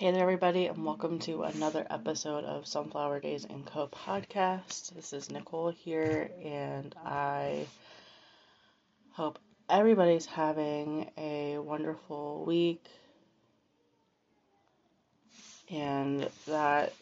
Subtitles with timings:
[0.00, 4.94] Hey there, everybody, and welcome to another episode of Sunflower Daze and Co podcast.
[4.94, 7.66] This is Nicole here, and I
[9.12, 12.82] hope everybody's having a wonderful week
[15.70, 16.94] and that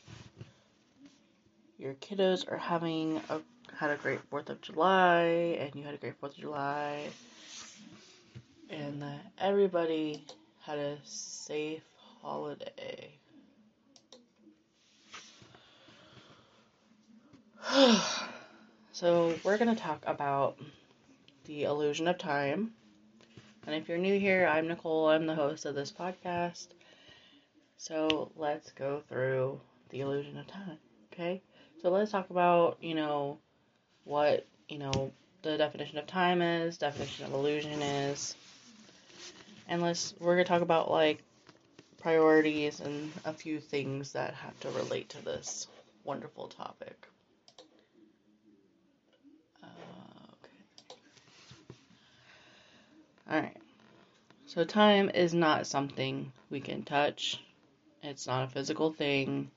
[1.79, 3.41] your kiddos are having a
[3.77, 7.07] had a great Fourth of July, and you had a great Fourth of July,
[8.71, 10.25] and that everybody
[10.63, 11.85] had a safe
[12.29, 13.09] holiday.
[18.93, 20.59] so, we're going to talk about
[21.47, 22.73] the illusion of time.
[23.67, 26.67] And if you're new here, I'm Nicole, I'm the host of this podcast.
[27.79, 29.59] So, let's go through
[29.89, 30.77] the illusion of time,
[31.11, 31.41] okay?
[31.81, 33.39] So, let's talk about, you know,
[34.05, 38.37] what, you know, the definition of time is, definition of illusion is.
[39.67, 41.23] And let's we're going to talk about like
[42.01, 45.67] priorities and a few things that have to relate to this
[46.05, 46.97] wonderful topic.
[49.63, 49.67] Uh,
[50.33, 50.95] okay.
[53.31, 53.57] All right.
[54.47, 57.39] So time is not something we can touch.
[58.03, 59.51] It's not a physical thing.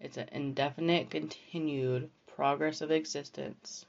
[0.00, 3.84] It's an indefinite, continued progress of existence.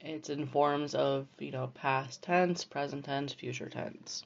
[0.00, 4.24] It's in forms of, you know, past tense, present tense, future tense.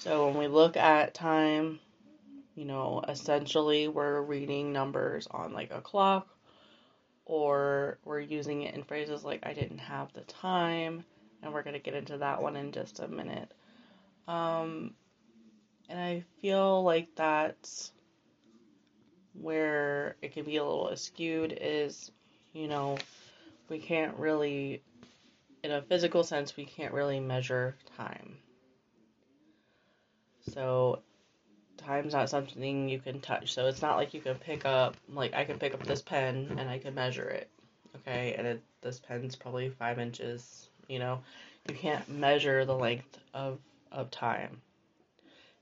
[0.00, 1.78] So when we look at time,
[2.54, 6.26] you know, essentially we're reading numbers on like a clock
[7.26, 11.04] or we're using it in phrases like I didn't have the time
[11.42, 13.52] and we're going to get into that one in just a minute.
[14.26, 14.94] Um
[15.90, 17.92] and I feel like that's
[19.34, 22.10] where it can be a little skewed is,
[22.54, 22.96] you know,
[23.68, 24.82] we can't really
[25.62, 28.38] in a physical sense we can't really measure time
[30.52, 31.00] so
[31.76, 33.52] time's not something you can touch.
[33.52, 36.56] So it's not like you can pick up like I can pick up this pen
[36.58, 37.48] and I can measure it.
[37.96, 40.68] Okay, and it, this pen's probably five inches.
[40.88, 41.20] You know,
[41.68, 43.58] you can't measure the length of
[43.92, 44.60] of time.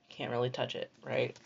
[0.09, 1.37] You can't really touch it, right?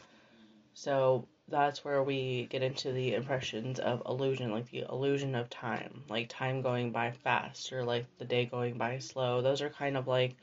[0.73, 6.03] So that's where we get into the impressions of illusion, like the illusion of time,
[6.09, 9.41] like time going by fast or like the day going by slow.
[9.41, 10.35] Those are kind of like,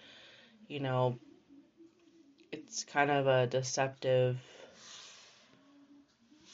[0.69, 1.19] you know,
[2.71, 4.39] it's kind of a deceptive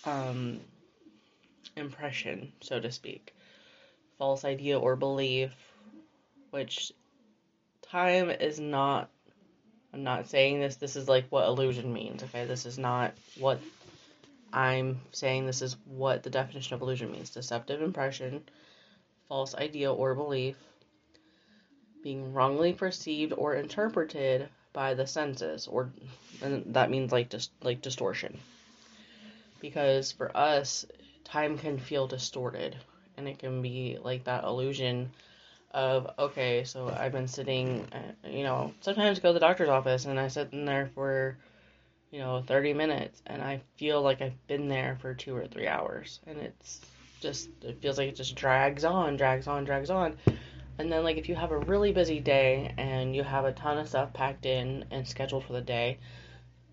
[0.07, 0.59] um,
[1.77, 3.35] impression, so to speak.
[4.17, 5.53] False idea or belief,
[6.53, 6.91] which
[7.83, 9.11] time is not.
[9.93, 10.77] I'm not saying this.
[10.77, 12.47] This is like what illusion means, okay?
[12.47, 13.61] This is not what
[14.55, 15.45] I'm saying.
[15.45, 18.43] This is what the definition of illusion means deceptive impression,
[19.29, 20.57] false idea or belief,
[22.03, 25.91] being wrongly perceived or interpreted by the senses, or
[26.43, 28.39] and that means like just like distortion.
[29.59, 30.85] Because for us,
[31.25, 32.77] time can feel distorted,
[33.17, 35.11] and it can be like that illusion
[35.71, 40.05] of okay, so I've been sitting, uh, you know, sometimes go to the doctor's office
[40.05, 41.39] and I sit in there for,
[42.11, 45.69] you know, 30 minutes and I feel like I've been there for two or three
[45.69, 46.81] hours and it's
[47.21, 50.17] just, it feels like it just drags on, drags on, drags on.
[50.79, 53.79] And then, like, if you have a really busy day and you have a ton
[53.79, 55.99] of stuff packed in and scheduled for the day,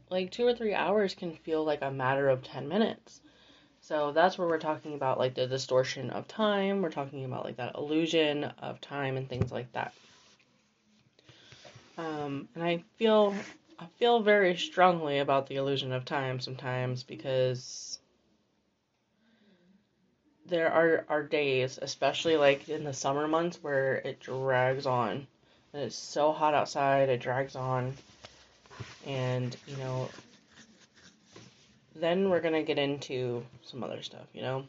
[0.09, 3.21] like, two or three hours can feel like a matter of 10 minutes.
[3.81, 6.81] So that's where we're talking about, like, the distortion of time.
[6.81, 9.93] We're talking about, like, that illusion of time and things like that.
[11.97, 13.33] Um, and I feel,
[13.79, 17.99] I feel very strongly about the illusion of time sometimes because
[20.53, 25.25] there are, are days, especially like in the summer months, where it drags on.
[25.73, 27.95] And it's so hot outside, it drags on.
[29.07, 30.09] And, you know,
[31.95, 34.65] then we're going to get into some other stuff, you know?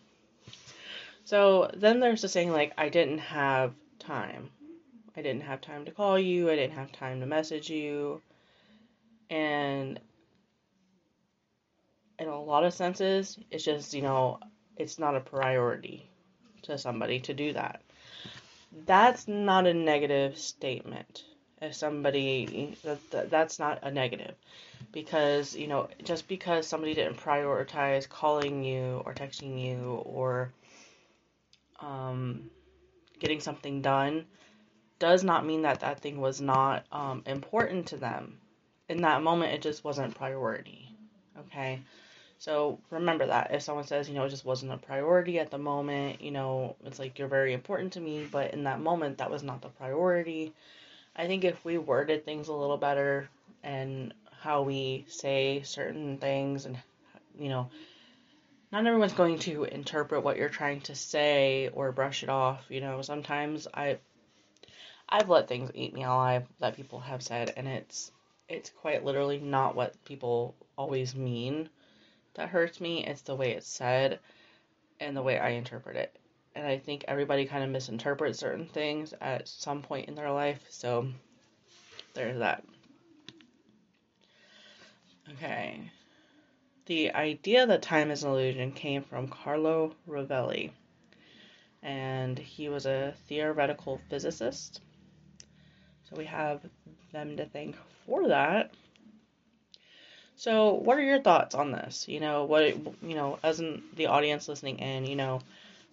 [1.27, 4.49] So then there's the saying, like, I didn't have time.
[5.15, 8.23] I didn't have time to call you, I didn't have time to message you.
[9.29, 10.01] And
[12.19, 14.41] in a lot of senses, it's just, you know,
[14.77, 16.09] it's not a priority
[16.63, 17.83] to somebody to do that.
[18.87, 21.25] That's not a negative statement.
[21.63, 24.35] If somebody that, that that's not a negative
[24.93, 30.53] because you know just because somebody didn't prioritize calling you or texting you or
[31.81, 32.51] um,
[33.19, 34.27] getting something done
[34.99, 38.39] does not mean that that thing was not um, important to them
[38.89, 40.95] in that moment it just wasn't priority
[41.39, 41.81] okay
[42.45, 43.55] so remember that.
[43.55, 46.77] If someone says, you know, it just wasn't a priority at the moment, you know,
[46.85, 49.71] it's like you're very important to me, but in that moment, that was not the
[49.71, 50.53] priority.
[51.17, 53.31] I think if we worded things a little better
[53.63, 54.13] and
[54.43, 56.77] how we say certain things and
[57.39, 57.71] you know
[58.71, 62.83] not everyone's going to interpret what you're trying to say or brush it off you
[62.83, 63.01] know.
[63.01, 63.97] Sometimes i
[65.09, 68.13] i've let things eat me alive that people have said and it's
[68.51, 71.71] it's quite literally not what people always mean
[72.35, 74.19] that hurts me it's the way it's said
[75.01, 76.17] and the way i interpret it
[76.55, 80.65] and i think everybody kind of misinterprets certain things at some point in their life
[80.69, 81.07] so
[82.15, 82.65] there's that
[85.33, 85.91] Okay.
[86.87, 90.71] The idea that time is an illusion came from Carlo Rovelli,
[91.83, 94.83] and he was a theoretical physicist.
[96.09, 96.61] So we have
[97.13, 98.75] them to thank for that.
[100.37, 102.09] So, what are your thoughts on this?
[102.09, 105.41] You know, what you know, as in the audience listening in, you know,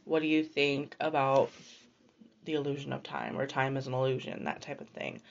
[0.06, 1.52] what do you think about
[2.46, 5.22] the illusion of time or time is an illusion, that type of thing?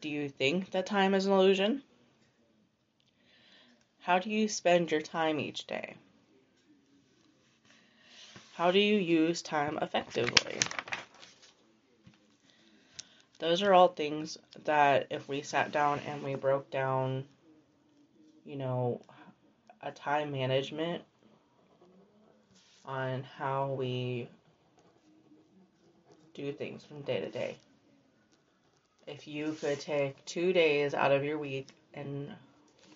[0.00, 1.82] Do you think that time is an illusion?
[4.00, 5.94] How do you spend your time each day?
[8.54, 10.58] How do you use time effectively?
[13.38, 17.24] Those are all things that if we sat down and we broke down,
[18.48, 19.00] you know,
[19.82, 21.02] a time management
[22.86, 24.28] on how we
[26.34, 27.56] do things from day to day.
[29.06, 32.30] If you could take two days out of your week and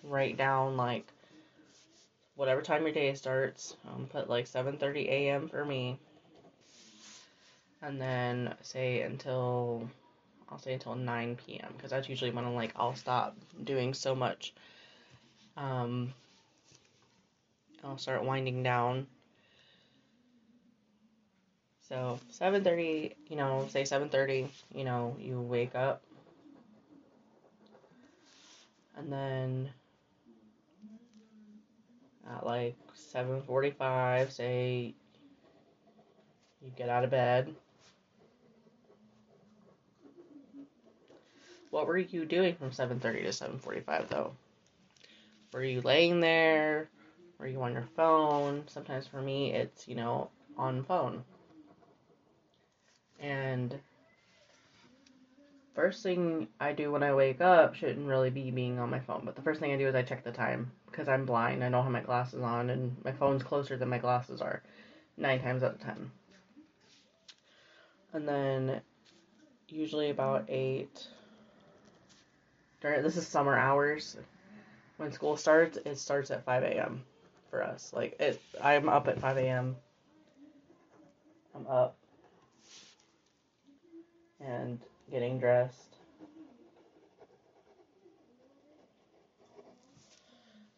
[0.03, 1.05] write down like
[2.35, 3.75] whatever time your day starts.
[3.87, 5.47] Um, put like 7:30 a.m.
[5.47, 5.97] for me,
[7.81, 9.89] and then say until
[10.49, 11.73] I'll say until 9 p.m.
[11.75, 14.53] because that's usually when I'm like I'll stop doing so much.
[15.55, 16.13] Um,
[17.83, 19.07] I'll start winding down.
[21.89, 26.01] So 7:30, you know, say 7:30, you know, you wake up.
[28.95, 29.69] And then
[32.31, 34.93] at like 7:45, say
[36.61, 37.53] you get out of bed.
[41.69, 44.35] What were you doing from 7:30 to 7:45 though?
[45.53, 46.89] Were you laying there?
[47.37, 48.63] Were you on your phone?
[48.67, 51.23] Sometimes for me it's, you know, on phone.
[53.19, 53.79] And
[55.75, 59.21] first thing I do when I wake up shouldn't really be being on my phone,
[59.25, 61.63] but the first thing I do is I check the time because I'm blind.
[61.63, 64.61] I don't have my glasses on, and my phone's closer than my glasses are,
[65.17, 66.11] nine times out of ten.
[68.13, 68.81] And then,
[69.69, 71.07] usually about eight.
[72.81, 74.17] During this is summer hours.
[74.97, 77.03] When school starts, it starts at five a.m.
[77.49, 77.91] for us.
[77.93, 79.75] Like it, I'm up at five a.m.
[81.55, 81.95] I'm up
[84.39, 84.79] and
[85.11, 85.93] getting dressed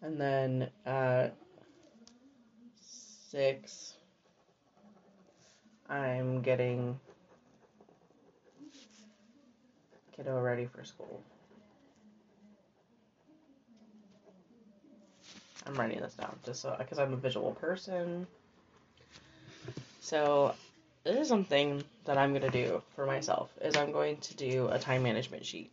[0.05, 1.35] And then at
[2.79, 3.95] six,
[5.89, 6.99] I'm getting
[10.15, 11.23] kiddo ready for school.
[15.65, 18.27] I'm writing this down just so because I'm a visual person.
[20.01, 20.53] So
[21.03, 24.77] this is something that I'm gonna do for myself is I'm going to do a
[24.77, 25.71] time management sheet.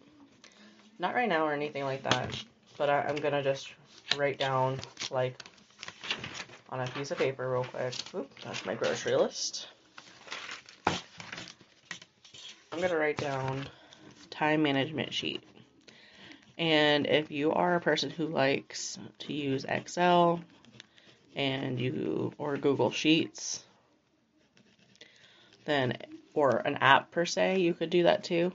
[0.99, 2.35] Not right now or anything like that,
[2.79, 3.73] but I, am gonna just
[4.17, 5.43] write down like
[6.71, 7.95] on a piece of paper real quick.
[8.15, 9.69] Oop, that's my grocery list.
[10.87, 13.67] I'm gonna write down
[14.31, 15.43] time management sheet.
[16.63, 20.39] And if you are a person who likes to use Excel
[21.35, 23.65] and you or Google Sheets,
[25.65, 25.97] then
[26.35, 28.53] or an app per se, you could do that too.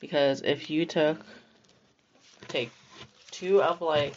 [0.00, 1.18] Because if you took
[2.46, 2.70] take
[3.32, 4.14] two of like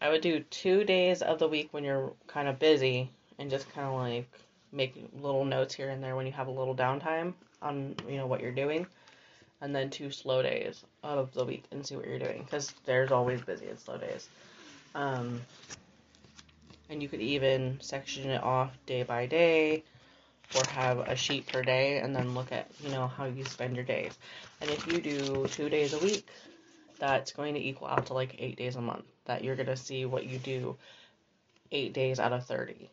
[0.00, 3.72] I would do two days of the week when you're kind of busy and just
[3.72, 4.28] kind of like
[4.72, 8.26] make little notes here and there when you have a little downtime on you know
[8.26, 8.86] what you're doing
[9.60, 13.12] and then two slow days of the week and see what you're doing because there's
[13.12, 14.28] always busy and slow days
[14.94, 15.40] um,
[16.88, 19.82] and you could even section it off day by day
[20.56, 23.76] or have a sheet per day and then look at you know how you spend
[23.76, 24.18] your days
[24.60, 26.26] and if you do two days a week
[27.00, 29.04] that's going to equal out to like eight days a month.
[29.24, 30.76] That you're going to see what you do
[31.72, 32.88] eight days out of 30.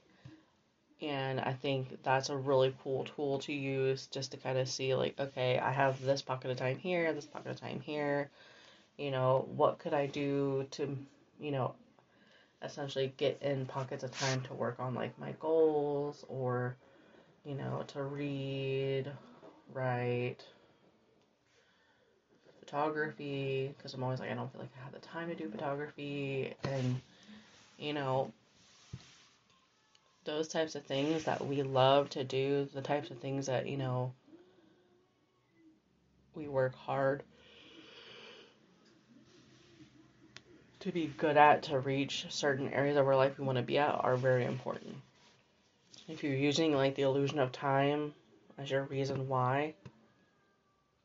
[1.01, 4.96] And I think that's a really cool tool to use just to kind of see,
[4.96, 8.30] like, okay, I have this pocket of time here, this pocket of time here.
[8.98, 10.98] You know, what could I do to,
[11.39, 11.75] you know,
[12.63, 16.75] essentially get in pockets of time to work on, like, my goals or,
[17.46, 19.12] you know, to read,
[19.74, 20.44] write,
[22.68, 25.50] photography because I'm always like, I don't feel like I have the time to do
[25.50, 26.54] photography.
[26.63, 27.01] And,
[27.77, 28.32] you know,
[30.28, 33.78] those types of things that we love to do, the types of things that, you
[33.78, 34.14] know,
[36.36, 37.24] we work hard
[40.82, 43.78] to be good at to reach certain areas of our life we want to be
[43.78, 44.96] at are very important.
[46.08, 48.14] If you're using like the illusion of time
[48.58, 49.74] as your reason why,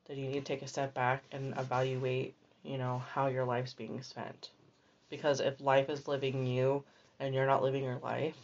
[0.07, 3.73] then you need to take a step back and evaluate, you know, how your life's
[3.73, 4.51] being spent.
[5.11, 6.83] Because if life is living you
[7.21, 8.37] and you're not living your life,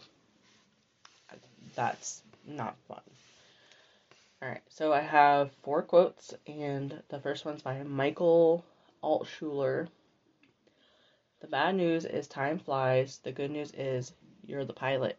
[1.78, 3.00] that's not fun.
[4.42, 8.64] Alright, so I have four quotes, and the first one's by Michael
[9.00, 9.86] Altshuler.
[11.40, 13.20] The bad news is time flies.
[13.22, 14.12] The good news is
[14.44, 15.16] you're the pilot.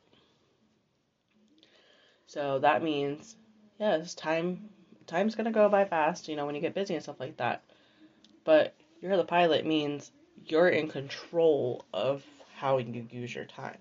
[2.28, 3.38] So that means,
[3.80, 4.68] yes, time
[5.08, 7.64] time's gonna go by fast, you know, when you get busy and stuff like that.
[8.44, 10.12] But you're the pilot means
[10.46, 12.22] you're in control of
[12.58, 13.78] how you use your time.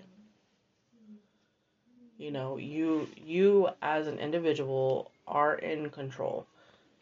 [2.18, 6.46] You know, you you as an individual are in control.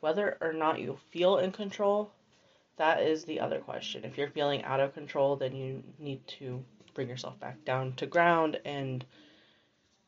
[0.00, 2.10] Whether or not you feel in control,
[2.76, 4.04] that is the other question.
[4.04, 6.62] If you're feeling out of control, then you need to
[6.94, 9.04] bring yourself back down to ground and,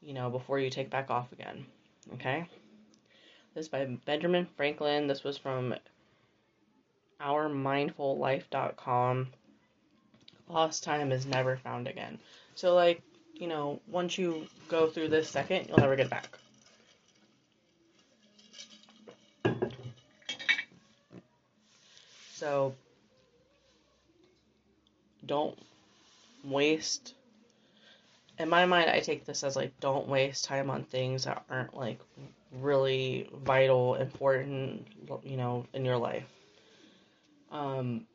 [0.02, 1.64] you know, before you take back off again.
[2.14, 2.46] Okay?
[3.54, 5.06] This is by Benjamin Franklin.
[5.06, 5.74] This was from
[7.20, 9.28] ourmindfullife.com.
[10.48, 12.18] Lost time is never found again.
[12.54, 13.02] So, like,
[13.38, 16.28] you know, once you go through this second, you'll never get back.
[22.34, 22.74] So
[25.26, 25.58] don't
[26.44, 27.14] waste
[28.38, 31.74] in my mind I take this as like don't waste time on things that aren't
[31.74, 32.00] like
[32.60, 34.86] really vital, important,
[35.24, 36.26] you know, in your life.
[37.50, 38.06] Um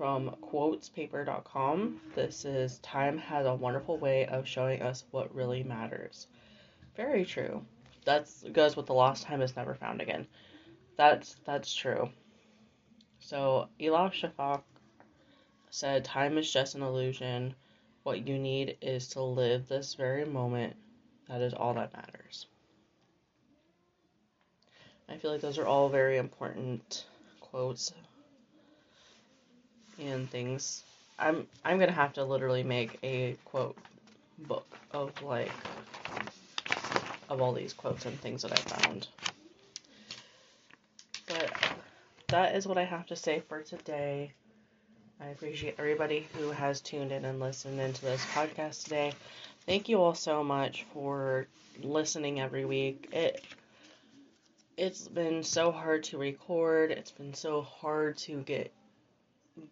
[0.00, 2.00] from quotespaper.com.
[2.14, 6.26] This is time has a wonderful way of showing us what really matters.
[6.96, 7.66] Very true.
[8.06, 10.26] That's goes with the lost time is never found again.
[10.96, 12.08] That's that's true.
[13.18, 14.62] So Elif Shafak
[15.68, 17.54] said, Time is just an illusion.
[18.02, 20.76] What you need is to live this very moment.
[21.28, 22.46] That is all that matters.
[25.10, 27.04] I feel like those are all very important
[27.42, 27.92] quotes
[30.00, 30.84] and things.
[31.18, 33.76] I'm I'm gonna have to literally make a quote
[34.38, 35.50] book of like
[37.28, 39.08] of all these quotes and things that I found.
[41.26, 41.52] But
[42.28, 44.32] that is what I have to say for today.
[45.20, 49.12] I appreciate everybody who has tuned in and listened into this podcast today.
[49.66, 51.46] Thank you all so much for
[51.82, 53.10] listening every week.
[53.12, 53.44] It
[54.76, 56.90] it's been so hard to record.
[56.90, 58.72] It's been so hard to get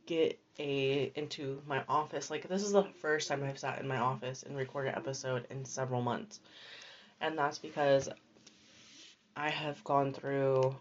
[0.07, 2.30] get a into my office.
[2.30, 5.47] Like this is the first time I've sat in my office and recorded an episode
[5.50, 6.40] in several months.
[7.21, 8.09] And that's because
[9.37, 10.76] I have gone through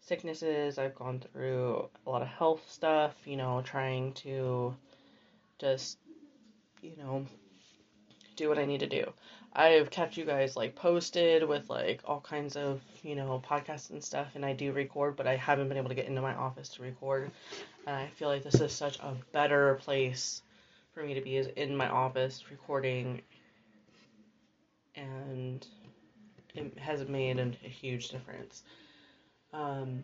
[0.00, 0.78] sicknesses.
[0.78, 4.74] I've gone through a lot of health stuff, you know, trying to
[5.58, 5.98] just,
[6.82, 7.26] you know,
[8.36, 9.12] do what I need to do.
[9.58, 14.04] I've kept you guys like posted with like all kinds of, you know, podcasts and
[14.04, 16.68] stuff, and I do record, but I haven't been able to get into my office
[16.70, 17.30] to record.
[17.86, 20.42] And I feel like this is such a better place
[20.92, 23.22] for me to be is in my office recording
[24.94, 25.66] and
[26.54, 28.62] it has made a, a huge difference.
[29.52, 30.02] Um,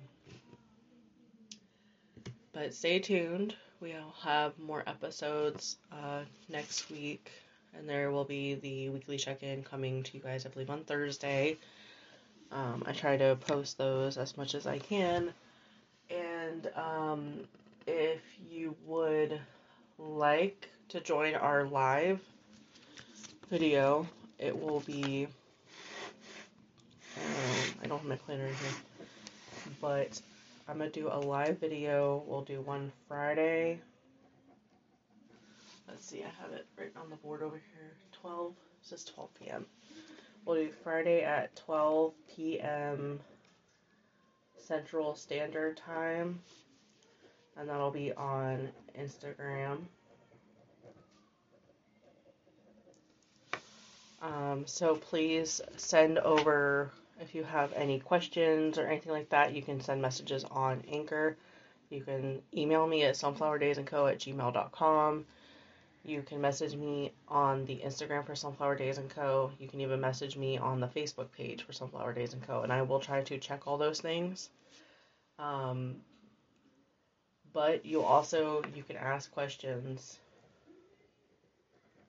[2.53, 3.55] but stay tuned.
[3.81, 7.31] We'll have more episodes uh, next week,
[7.77, 10.85] and there will be the weekly check in coming to you guys, I believe, on
[10.85, 11.57] Thursday.
[12.51, 15.33] Um, I try to post those as much as I can.
[16.11, 17.41] And um,
[17.87, 19.41] if you would
[19.99, 22.21] like to join our live
[23.51, 24.07] video,
[24.39, 25.27] it will be.
[27.17, 29.07] Um, I don't have my planner here
[29.81, 30.21] but
[30.69, 32.23] I'm gonna do a live video.
[32.27, 33.81] We'll do one Friday.
[35.89, 37.93] Let's see, I have it right on the board over here.
[38.21, 39.67] 12, it says 12 p.m.
[40.45, 43.21] We'll do Friday at 12 p.m.
[44.59, 46.41] Central Standard Time,
[47.57, 49.79] and that'll be on Instagram.
[54.23, 59.63] Um, so please send over if you have any questions or anything like that, you
[59.63, 61.37] can send messages on Anchor.
[61.89, 65.25] You can email me at sunflowerdazeandco at gmail.com.
[66.05, 69.53] You can message me on the Instagram for Sunflower Daze and Co.
[69.61, 72.63] You can even message me on the Facebook page for Sunflower Daze and Co.
[72.63, 74.51] And I will try to check all those things.
[75.39, 75.97] Um,
[77.53, 80.19] but you also you can ask questions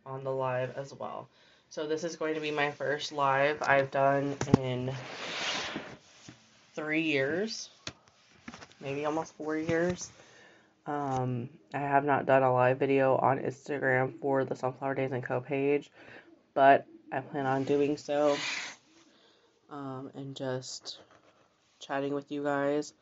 [0.05, 1.27] on the live as well.
[1.69, 4.91] So this is going to be my first live I've done in
[6.73, 7.69] three years,
[8.81, 10.11] maybe almost four years.
[10.85, 15.23] Um, I have not done a live video on Instagram for the Sunflower Daze and
[15.23, 15.89] Co page,
[16.53, 18.35] but I plan on doing so
[19.69, 20.99] um, and just
[21.79, 22.93] chatting with you guys.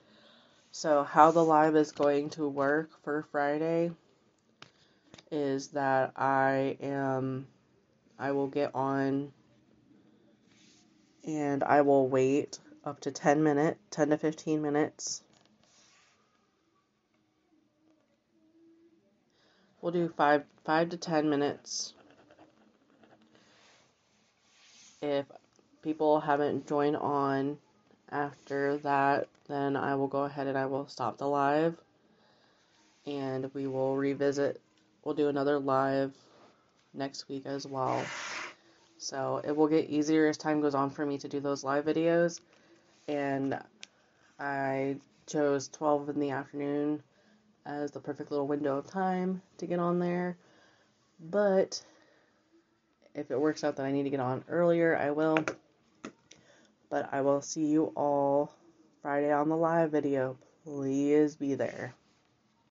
[0.72, 3.92] So, how the live is going to work for Friday
[5.32, 7.48] is that I am,
[8.20, 9.32] I will get on
[11.26, 15.24] and I will wait up to 10 minutes, 10 to 15 minutes.
[19.82, 21.94] We'll do five, five to 10 minutes.
[25.02, 25.26] If
[25.82, 27.58] people haven't joined on
[28.12, 31.76] after that, then I will go ahead and I will stop the live
[33.08, 34.62] and we will revisit.
[35.04, 36.14] We'll do another live
[36.94, 38.06] next week as well.
[39.00, 41.86] So it will get easier as time goes on for me to do those live
[41.86, 42.40] videos.
[43.08, 43.60] And
[44.40, 47.02] I chose 12 in the afternoon
[47.66, 50.38] as the perfect little window of time to get on there.
[51.20, 51.82] But
[53.14, 55.38] if it works out that I need to get on earlier, I will.
[56.90, 58.54] But I will see you all
[59.02, 60.38] Friday on the live video.
[60.64, 61.94] Please be there.